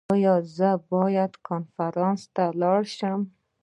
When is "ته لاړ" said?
2.35-2.81